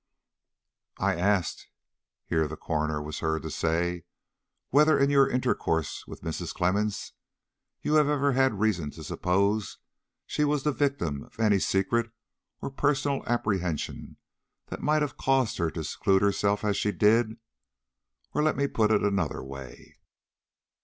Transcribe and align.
"I 0.97 1.13
asked," 1.15 1.67
here 2.25 2.47
the 2.47 2.57
coroner 2.57 2.99
was 3.03 3.19
heard 3.19 3.43
to 3.43 3.51
say, 3.51 4.03
"whether, 4.71 4.97
in 4.97 5.11
your 5.11 5.29
intercourse 5.29 6.07
with 6.07 6.23
Mrs. 6.23 6.55
Clemmens, 6.55 7.11
you 7.83 7.93
have 7.93 8.09
ever 8.09 8.31
had 8.31 8.59
reason 8.59 8.89
to 8.97 9.03
suppose 9.03 9.77
she 10.25 10.43
was 10.43 10.63
the 10.63 10.71
victim 10.71 11.23
of 11.25 11.39
any 11.39 11.59
secret 11.59 12.09
or 12.63 12.71
personal 12.71 13.23
apprehension 13.27 14.17
that 14.69 14.81
might 14.81 15.03
have 15.03 15.17
caused 15.17 15.59
her 15.59 15.69
to 15.69 15.83
seclude 15.83 16.23
herself 16.23 16.65
as 16.65 16.75
she 16.77 16.91
did? 16.91 17.37
Or 18.33 18.41
let 18.41 18.57
me 18.57 18.65
put 18.65 18.89
it 18.89 19.03
in 19.03 19.07
another 19.07 19.43
way. 19.43 19.97